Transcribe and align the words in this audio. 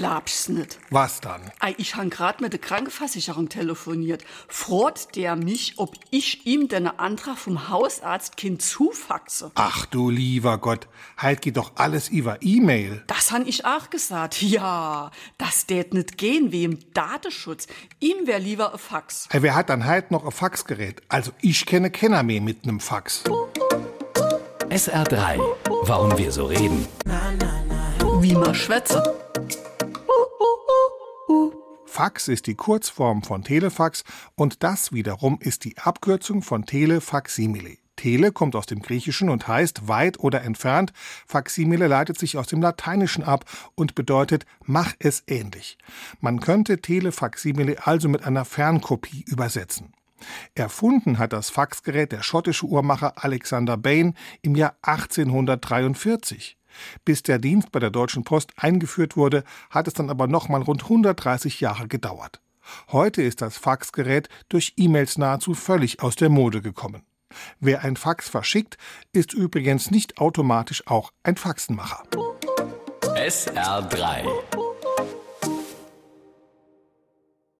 glaub's 0.00 0.48
nicht. 0.48 0.78
Was 0.88 1.20
dann? 1.20 1.42
Ei, 1.60 1.74
Ich 1.76 1.94
han 1.94 2.08
grad 2.08 2.40
mit 2.40 2.54
der 2.54 2.60
Krankenversicherung 2.60 3.50
telefoniert. 3.50 4.24
Fragt 4.48 5.14
der 5.14 5.36
mich, 5.36 5.74
ob 5.76 5.94
ich 6.10 6.46
ihm 6.46 6.68
den 6.68 6.86
Antrag 6.86 7.36
vom 7.36 7.68
Hausarzt 7.68 8.38
Kind 8.38 8.62
zufaxe. 8.62 9.50
Ach 9.56 9.84
du 9.84 10.08
lieber 10.08 10.56
Gott, 10.56 10.88
halt 11.18 11.42
geht 11.42 11.58
doch 11.58 11.72
alles 11.74 12.08
über 12.08 12.38
E-Mail. 12.40 13.02
Das 13.08 13.30
han 13.30 13.46
ich 13.46 13.66
auch 13.66 13.90
gesagt. 13.90 14.40
Ja, 14.50 15.10
das 15.38 15.66
tät 15.66 15.92
nicht 15.94 16.16
gehen 16.18 16.50
wie 16.50 16.64
im 16.64 16.78
Datenschutz. 16.94 17.66
Ihm 18.00 18.26
wär 18.26 18.38
lieber 18.40 18.72
a 18.74 18.78
Fax. 18.78 19.28
Hey, 19.30 19.42
wer 19.42 19.54
hat 19.54 19.68
dann 19.68 19.84
halt 19.84 20.10
noch 20.10 20.24
ein 20.24 20.32
Faxgerät? 20.32 21.02
Also 21.08 21.30
ich 21.42 21.66
kenne 21.66 21.90
keiner 21.90 22.22
mehr 22.22 22.40
mit 22.40 22.64
nem 22.66 22.80
Fax. 22.80 23.22
SR3. 24.70 25.40
Warum 25.82 26.16
wir 26.18 26.32
so 26.32 26.46
reden. 26.46 26.86
Wie 28.20 28.34
man 28.34 28.54
schwätze. 28.54 29.02
Fax 31.86 32.28
ist 32.28 32.46
die 32.46 32.54
Kurzform 32.54 33.22
von 33.22 33.42
Telefax 33.42 34.04
und 34.36 34.62
das 34.62 34.92
wiederum 34.92 35.38
ist 35.40 35.64
die 35.64 35.76
Abkürzung 35.76 36.40
von 36.42 36.64
Telefaximile. 36.64 37.78
Tele 37.96 38.32
kommt 38.32 38.56
aus 38.56 38.66
dem 38.66 38.80
Griechischen 38.80 39.28
und 39.28 39.46
heißt 39.46 39.88
weit 39.88 40.20
oder 40.20 40.42
entfernt. 40.42 40.92
Faximile 41.26 41.88
leitet 41.88 42.18
sich 42.18 42.38
aus 42.38 42.46
dem 42.46 42.62
Lateinischen 42.62 43.24
ab 43.24 43.44
und 43.74 43.94
bedeutet 43.94 44.46
mach 44.64 44.94
es 44.98 45.24
ähnlich. 45.26 45.76
Man 46.20 46.40
könnte 46.40 46.80
Telefaximile 46.80 47.86
also 47.86 48.08
mit 48.08 48.24
einer 48.24 48.44
Fernkopie 48.44 49.24
übersetzen. 49.26 49.92
Erfunden 50.54 51.18
hat 51.18 51.32
das 51.32 51.50
Faxgerät 51.50 52.12
der 52.12 52.22
schottische 52.22 52.66
Uhrmacher 52.66 53.22
Alexander 53.22 53.76
Bain 53.76 54.14
im 54.42 54.54
Jahr 54.54 54.76
1843. 54.82 56.59
Bis 57.04 57.22
der 57.22 57.38
Dienst 57.38 57.72
bei 57.72 57.80
der 57.80 57.90
Deutschen 57.90 58.24
Post 58.24 58.52
eingeführt 58.56 59.16
wurde, 59.16 59.44
hat 59.70 59.88
es 59.88 59.94
dann 59.94 60.10
aber 60.10 60.26
nochmal 60.26 60.62
rund 60.62 60.84
130 60.84 61.60
Jahre 61.60 61.88
gedauert. 61.88 62.40
Heute 62.92 63.22
ist 63.22 63.42
das 63.42 63.56
Faxgerät 63.58 64.28
durch 64.48 64.74
E-Mails 64.76 65.18
nahezu 65.18 65.54
völlig 65.54 66.02
aus 66.02 66.16
der 66.16 66.28
Mode 66.28 66.62
gekommen. 66.62 67.02
Wer 67.60 67.84
ein 67.84 67.96
Fax 67.96 68.28
verschickt, 68.28 68.76
ist 69.12 69.32
übrigens 69.32 69.90
nicht 69.90 70.18
automatisch 70.18 70.86
auch 70.86 71.12
ein 71.22 71.36
Faxenmacher. 71.36 72.02
SR3. 73.02 74.59